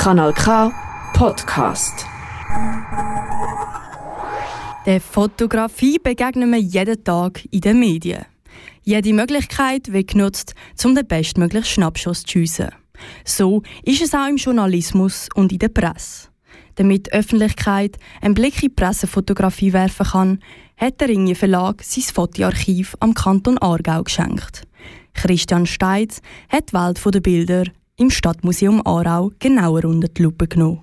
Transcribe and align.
Kanal 0.00 0.32
K 0.32 0.72
Podcast. 1.12 2.06
Der 4.86 4.98
Fotografie 4.98 5.98
begegnen 5.98 6.50
wir 6.52 6.58
jeden 6.58 7.04
Tag 7.04 7.44
in 7.50 7.60
den 7.60 7.80
Medien. 7.80 8.24
Jede 8.82 9.12
Möglichkeit 9.12 9.92
wird 9.92 10.08
genutzt, 10.08 10.54
um 10.86 10.94
den 10.94 11.06
bestmöglichen 11.06 11.66
Schnappschuss 11.66 12.22
zu 12.22 12.38
schiessen. 12.38 12.70
So 13.26 13.62
ist 13.82 14.00
es 14.00 14.14
auch 14.14 14.26
im 14.26 14.36
Journalismus 14.36 15.28
und 15.34 15.52
in 15.52 15.58
der 15.58 15.68
Presse. 15.68 16.28
Damit 16.76 17.08
die 17.08 17.12
Öffentlichkeit 17.12 17.98
einen 18.22 18.32
Blick 18.32 18.54
in 18.62 18.70
die 18.70 18.74
Pressefotografie 18.74 19.74
werfen 19.74 20.06
kann, 20.06 20.38
hat 20.78 20.98
der 20.98 21.10
Ringe 21.10 21.34
Verlag 21.34 21.82
sein 21.82 22.04
Fotoarchiv 22.04 22.96
am 23.00 23.12
Kanton 23.12 23.58
Aargau 23.58 24.02
geschenkt. 24.02 24.62
Christian 25.12 25.66
Steitz 25.66 26.22
hat 26.48 26.70
die 26.70 26.72
Welt 26.72 27.14
der 27.14 27.20
Bilder 27.20 27.64
im 28.00 28.08
Stadtmuseum 28.08 28.80
Aarau 28.86 29.30
genauer 29.38 29.84
unter 29.84 30.08
die 30.08 30.22
Lupe 30.22 30.48
genommen. 30.48 30.82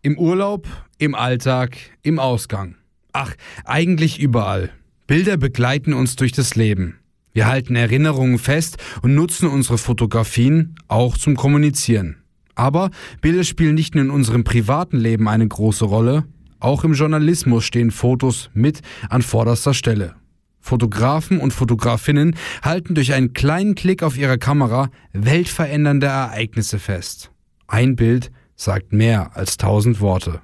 Im 0.00 0.18
Urlaub, 0.18 0.66
im 0.96 1.14
Alltag, 1.14 1.76
im 2.02 2.18
Ausgang. 2.18 2.76
Ach, 3.12 3.34
eigentlich 3.64 4.18
überall. 4.18 4.70
Bilder 5.06 5.36
begleiten 5.36 5.92
uns 5.92 6.16
durch 6.16 6.32
das 6.32 6.54
Leben. 6.54 6.98
Wir 7.34 7.48
halten 7.48 7.76
Erinnerungen 7.76 8.38
fest 8.38 8.78
und 9.02 9.14
nutzen 9.14 9.48
unsere 9.48 9.76
Fotografien 9.76 10.74
auch 10.88 11.18
zum 11.18 11.36
Kommunizieren. 11.36 12.22
Aber 12.54 12.90
Bilder 13.20 13.44
spielen 13.44 13.74
nicht 13.74 13.94
nur 13.94 14.04
in 14.04 14.10
unserem 14.10 14.42
privaten 14.42 14.96
Leben 14.96 15.28
eine 15.28 15.46
große 15.46 15.84
Rolle, 15.84 16.24
auch 16.60 16.82
im 16.82 16.94
Journalismus 16.94 17.64
stehen 17.64 17.90
Fotos 17.90 18.48
mit 18.54 18.80
an 19.10 19.20
vorderster 19.20 19.74
Stelle. 19.74 20.14
Fotografen 20.66 21.38
und 21.38 21.52
Fotografinnen 21.52 22.34
halten 22.60 22.96
durch 22.96 23.14
einen 23.14 23.32
kleinen 23.34 23.76
Klick 23.76 24.02
auf 24.02 24.18
ihrer 24.18 24.36
Kamera 24.36 24.90
weltverändernde 25.12 26.06
Ereignisse 26.08 26.80
fest. 26.80 27.30
Ein 27.68 27.94
Bild 27.94 28.32
sagt 28.56 28.92
mehr 28.92 29.36
als 29.36 29.58
tausend 29.58 30.00
Worte. 30.00 30.40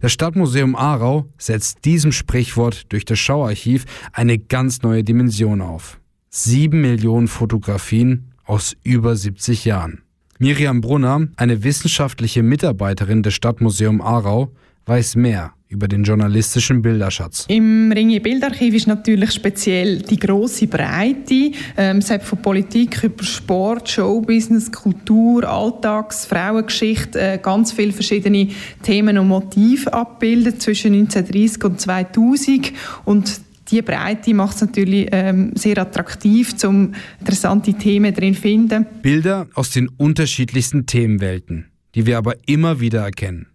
Das 0.00 0.12
Stadtmuseum 0.12 0.74
Aarau 0.74 1.26
setzt 1.38 1.84
diesem 1.84 2.10
Sprichwort 2.10 2.92
durch 2.92 3.04
das 3.04 3.20
Schauarchiv 3.20 3.84
eine 4.12 4.38
ganz 4.38 4.82
neue 4.82 5.04
Dimension 5.04 5.60
auf. 5.60 6.00
Sieben 6.28 6.80
Millionen 6.80 7.28
Fotografien 7.28 8.32
aus 8.44 8.76
über 8.82 9.14
70 9.14 9.64
Jahren. 9.64 10.02
Miriam 10.38 10.80
Brunner, 10.80 11.28
eine 11.36 11.62
wissenschaftliche 11.62 12.42
Mitarbeiterin 12.42 13.22
des 13.22 13.34
Stadtmuseum 13.34 14.02
Aarau, 14.02 14.52
weiß 14.86 15.14
mehr 15.16 15.55
über 15.68 15.88
den 15.88 16.04
journalistischen 16.04 16.82
Bilderschatz. 16.82 17.44
Im 17.48 17.90
Ringe 17.92 18.20
Bildarchiv 18.20 18.74
ist 18.74 18.86
natürlich 18.86 19.32
speziell 19.32 19.98
die 19.98 20.18
große 20.18 20.68
Breite. 20.68 21.52
Ähm, 21.76 21.98
es 21.98 22.10
hat 22.10 22.22
von 22.22 22.40
Politik 22.40 23.02
über 23.02 23.24
Sport, 23.24 23.88
Showbusiness, 23.88 24.70
Kultur, 24.70 25.44
Alltags, 25.48 26.24
Frauengeschichte 26.26 27.20
äh, 27.20 27.38
ganz 27.38 27.72
viele 27.72 27.92
verschiedene 27.92 28.48
Themen 28.82 29.18
und 29.18 29.28
Motive 29.28 29.92
abbildet 29.92 30.62
zwischen 30.62 30.94
1930 30.94 31.64
und 31.64 31.80
2000 31.80 32.72
und 33.04 33.40
die 33.70 33.82
Breite 33.82 34.32
macht 34.32 34.56
es 34.56 34.60
natürlich 34.60 35.08
ähm, 35.10 35.50
sehr 35.56 35.78
attraktiv, 35.78 36.54
um 36.64 36.94
interessante 37.18 37.74
Themen 37.74 38.14
drin 38.14 38.34
zu 38.34 38.42
finden. 38.42 38.86
Bilder 39.02 39.48
aus 39.54 39.70
den 39.70 39.88
unterschiedlichsten 39.88 40.86
Themenwelten, 40.86 41.66
die 41.96 42.06
wir 42.06 42.18
aber 42.18 42.34
immer 42.46 42.78
wieder 42.78 43.02
erkennen. 43.02 43.48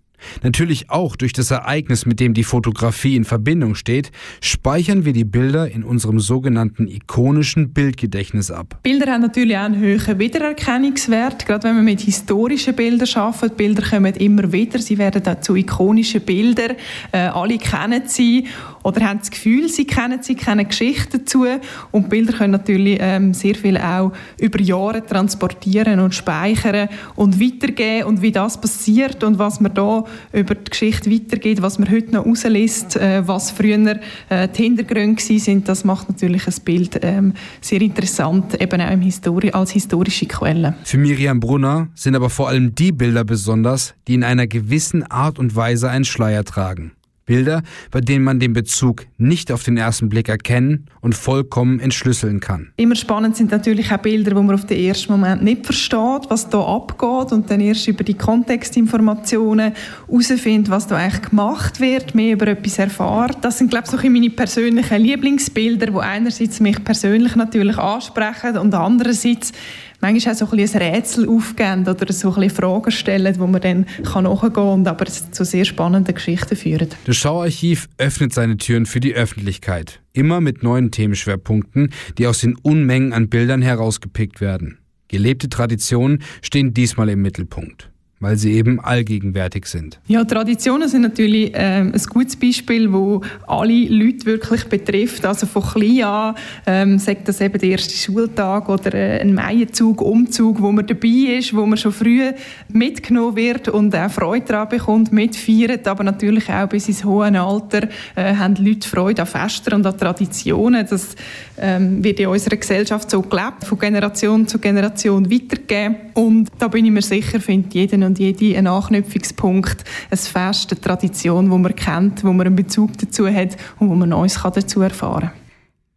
Natürlich 0.43 0.89
auch 0.89 1.15
durch 1.15 1.33
das 1.33 1.51
Ereignis, 1.51 2.05
mit 2.05 2.19
dem 2.19 2.33
die 2.33 2.43
Fotografie 2.43 3.15
in 3.15 3.25
Verbindung 3.25 3.75
steht, 3.75 4.11
speichern 4.41 5.05
wir 5.05 5.13
die 5.13 5.23
Bilder 5.23 5.69
in 5.69 5.83
unserem 5.83 6.19
sogenannten 6.19 6.87
ikonischen 6.87 7.73
Bildgedächtnis 7.73 8.51
ab. 8.51 8.79
Bilder 8.83 9.11
haben 9.11 9.21
natürlich 9.21 9.57
auch 9.57 9.61
einen 9.63 9.81
hohen 9.81 10.19
Wiedererkennungswert, 10.19 11.45
gerade 11.45 11.67
wenn 11.67 11.75
man 11.75 11.85
mit 11.85 12.01
historischen 12.01 12.75
Bildern 12.75 13.07
arbeitet. 13.15 13.57
Bilder 13.57 13.83
kommen 13.87 14.13
immer 14.15 14.51
wieder, 14.51 14.79
sie 14.79 14.97
werden 14.97 15.23
dann 15.23 15.41
zu 15.41 15.55
ikonischen 15.55 16.21
Bildern. 16.21 16.75
Äh, 17.11 17.17
alle 17.17 17.57
kennen 17.57 18.03
sie 18.05 18.47
oder 18.83 19.07
haben 19.07 19.19
das 19.19 19.31
Gefühl, 19.31 19.69
sie 19.69 19.85
kennen 19.85 20.19
sie, 20.21 20.35
kennen 20.35 20.67
Geschichten 20.67 21.19
dazu. 21.19 21.45
Und 21.91 22.09
Bilder 22.09 22.33
können 22.33 22.51
natürlich 22.51 22.97
ähm, 23.01 23.33
sehr 23.33 23.55
viel 23.55 23.77
auch 23.77 24.11
über 24.39 24.59
Jahre 24.59 25.05
transportieren 25.05 25.99
und 25.99 26.15
speichern 26.15 26.89
und 27.15 27.39
weitergeben 27.39 28.07
und 28.07 28.21
wie 28.21 28.31
das 28.31 28.59
passiert 28.59 29.23
und 29.23 29.39
was 29.39 29.59
man 29.59 29.73
da 29.73 30.03
über 30.33 30.55
die 30.55 30.69
Geschichte 30.69 31.11
weitergeht, 31.11 31.61
was 31.61 31.79
man 31.79 31.89
heute 31.91 32.11
noch 32.11 32.25
rauslässt, 32.25 32.95
äh, 32.97 33.27
was 33.27 33.51
früher 33.51 33.99
äh, 34.29 34.47
die 34.47 34.63
Hintergründe 34.63 35.21
sind, 35.21 35.67
das 35.67 35.83
macht 35.83 36.09
natürlich 36.09 36.47
ein 36.47 36.53
Bild 36.63 36.99
ähm, 37.01 37.33
sehr 37.61 37.81
interessant, 37.81 38.59
eben 38.61 38.81
auch 38.81 38.91
im 38.91 39.01
Histori 39.01 39.51
als 39.51 39.71
historische 39.71 40.25
Quelle. 40.25 40.75
Für 40.83 40.97
Miriam 40.97 41.39
Brunner 41.39 41.89
sind 41.95 42.15
aber 42.15 42.29
vor 42.29 42.49
allem 42.49 42.75
die 42.75 42.91
Bilder 42.91 43.23
besonders, 43.23 43.93
die 44.07 44.15
in 44.15 44.23
einer 44.23 44.47
gewissen 44.47 45.03
Art 45.03 45.39
und 45.39 45.55
Weise 45.55 45.89
einen 45.89 46.05
Schleier 46.05 46.43
tragen. 46.43 46.91
Bilder, 47.25 47.61
bei 47.91 48.01
denen 48.01 48.23
man 48.23 48.39
den 48.39 48.53
Bezug 48.53 49.05
nicht 49.17 49.51
auf 49.51 49.63
den 49.63 49.77
ersten 49.77 50.09
Blick 50.09 50.27
erkennen 50.27 50.87
und 51.01 51.15
vollkommen 51.15 51.79
entschlüsseln 51.79 52.39
kann. 52.39 52.71
Immer 52.77 52.95
spannend 52.95 53.37
sind 53.37 53.51
natürlich 53.51 53.91
auch 53.91 53.97
Bilder, 53.97 54.35
wo 54.35 54.41
man 54.41 54.55
auf 54.55 54.65
den 54.65 54.79
ersten 54.79 55.11
Moment 55.11 55.43
nicht 55.43 55.65
versteht, 55.65 56.29
was 56.29 56.49
da 56.49 56.59
abgeht 56.59 57.31
und 57.31 57.49
dann 57.49 57.59
erst 57.59 57.87
über 57.87 58.03
die 58.03 58.15
Kontextinformationen 58.15 59.73
herausfindet, 60.07 60.71
was 60.71 60.87
da 60.87 60.97
eigentlich 60.97 61.29
gemacht 61.29 61.79
wird, 61.79 62.15
mehr 62.15 62.33
über 62.33 62.47
etwas 62.47 62.79
erfahrt. 62.79 63.37
Das 63.41 63.57
sind, 63.57 63.69
glaube 63.69 63.85
ich, 63.85 63.91
so 63.91 64.09
meine 64.09 64.29
persönlichen 64.29 65.01
Lieblingsbilder, 65.01 65.87
die 65.87 65.99
einerseits 65.99 66.59
mich 66.59 66.83
persönlich 66.83 67.35
natürlich 67.35 67.77
ansprechen 67.77 68.57
und 68.57 68.73
andererseits 68.73 69.51
manchmal 70.01 70.33
auch 70.33 70.37
so 70.37 70.45
ein, 70.45 70.57
bisschen 70.57 70.81
ein 70.81 70.95
Rätsel 70.95 71.29
aufgeben 71.29 71.87
oder 71.87 72.11
so 72.11 72.29
ein 72.29 72.35
bisschen 72.35 72.49
Fragen 72.49 72.91
stellen, 72.91 73.39
wo 73.39 73.47
man 73.47 73.61
dann 73.61 73.85
nachgehen 74.03 74.03
kann 74.03 74.25
und 74.25 74.87
aber 74.87 75.05
zu 75.05 75.45
sehr 75.45 75.65
spannenden 75.65 76.15
Geschichten 76.15 76.55
führen. 76.55 76.89
Das 77.05 77.15
Schauarchiv 77.17 77.87
öffnet 77.97 78.33
seine 78.33 78.57
Türen 78.57 78.85
für 78.85 78.99
die 78.99 79.13
Öffentlichkeit. 79.13 80.01
Immer 80.13 80.41
mit 80.41 80.63
neuen 80.63 80.91
Themenschwerpunkten, 80.91 81.91
die 82.17 82.27
aus 82.27 82.39
den 82.39 82.55
Unmengen 82.55 83.13
an 83.13 83.29
Bildern 83.29 83.61
herausgepickt 83.61 84.41
werden. 84.41 84.79
Gelebte 85.07 85.49
Traditionen 85.49 86.23
stehen 86.41 86.73
diesmal 86.73 87.09
im 87.09 87.21
Mittelpunkt 87.21 87.90
weil 88.21 88.37
sie 88.37 88.53
eben 88.53 88.79
allgegenwärtig 88.79 89.65
sind. 89.65 89.99
Ja, 90.07 90.23
Traditionen 90.23 90.87
sind 90.87 91.01
natürlich 91.01 91.51
ähm, 91.55 91.91
ein 91.93 92.03
gutes 92.09 92.35
Beispiel, 92.35 92.93
wo 92.93 93.21
alle 93.47 93.87
Leute 93.87 94.25
wirklich 94.27 94.65
betrifft. 94.65 95.25
Also 95.25 95.47
von 95.47 95.63
klein 95.63 96.03
an, 96.03 96.35
ähm, 96.67 96.99
sagt 96.99 97.27
das 97.27 97.41
eben 97.41 97.59
der 97.59 97.69
erste 97.69 97.93
Schultag 97.95 98.69
oder 98.69 98.93
äh, 98.93 99.19
ein 99.21 99.33
Maienzug, 99.33 100.01
Umzug, 100.01 100.61
wo 100.61 100.71
man 100.71 100.85
dabei 100.85 101.37
ist, 101.37 101.55
wo 101.55 101.65
man 101.65 101.77
schon 101.77 101.91
früh 101.91 102.31
mitgenommen 102.71 103.35
wird 103.35 103.67
und 103.67 103.95
auch 103.95 104.11
Freude 104.11 104.45
daran 104.45 104.69
bekommt, 104.69 105.11
mitfeiert, 105.11 105.87
aber 105.87 106.03
natürlich 106.03 106.47
auch 106.49 106.69
bis 106.69 106.87
ins 106.87 107.03
hohe 107.03 107.31
Alter 107.41 107.87
äh, 108.15 108.35
haben 108.35 108.55
Leute 108.55 108.87
Freude 108.87 109.23
an 109.23 109.27
Festen 109.27 109.73
und 109.73 109.85
an 109.85 109.97
Traditionen. 109.97 110.85
Das 110.87 111.15
ähm, 111.57 112.03
wird 112.03 112.19
in 112.19 112.27
unserer 112.27 112.57
Gesellschaft 112.57 113.09
so 113.09 113.21
gelebt, 113.21 113.63
von 113.63 113.79
Generation 113.79 114.47
zu 114.47 114.59
Generation 114.59 115.31
weitergegeben 115.31 115.95
und 116.13 116.49
da 116.59 116.67
bin 116.67 116.85
ich 116.85 116.91
mir 116.91 117.01
sicher, 117.01 117.39
findet 117.39 117.73
jeder 117.73 117.97
und 118.11 118.19
jede 118.19 118.69
Anknüpfungspunkt, 118.69 119.85
ein 120.09 120.17
Fest, 120.17 120.71
eine 120.71 120.81
Tradition, 120.81 121.49
wo 121.49 121.57
man 121.57 121.73
kennt, 121.75 122.23
wo 122.25 122.33
man 122.33 122.47
einen 122.47 122.55
Bezug 122.57 122.97
dazu 122.97 123.27
hat 123.27 123.55
und 123.79 123.89
wo 123.89 123.95
man 123.95 124.09
Neues 124.09 124.37
dazu 124.41 124.81
erfahren 124.81 125.29
kann. 125.29 125.31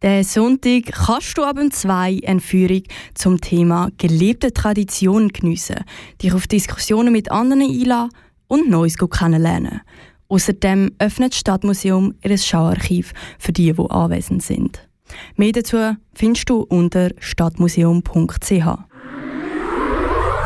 Den 0.01 0.23
Sonntag 0.23 0.93
kannst 0.93 1.37
du 1.37 1.43
ab 1.43 1.57
um 1.59 1.71
zwei 1.71 2.21
eine 2.25 2.39
Führung 2.39 2.83
zum 3.15 3.41
Thema 3.41 3.89
gelebte 3.97 4.53
Traditionen 4.53 5.29
geniessen, 5.29 5.83
dich 6.21 6.33
auf 6.33 6.47
Diskussionen 6.47 7.11
mit 7.11 7.31
anderen 7.31 7.63
einladen 7.63 8.11
und 8.47 8.69
Neues 8.69 8.95
kennenlernen. 8.97 9.81
Außerdem 10.29 10.91
öffnet 10.99 11.33
das 11.33 11.39
Stadtmuseum 11.39 12.13
ihr 12.23 12.37
Schauarchiv 12.37 13.13
für 13.39 13.51
die, 13.51 13.73
die 13.73 13.89
anwesend 13.89 14.41
sind. 14.41 14.87
Mehr 15.35 15.51
dazu 15.51 15.97
findest 16.13 16.49
du 16.49 16.61
unter 16.61 17.09
stadtmuseum.ch. 17.19 18.94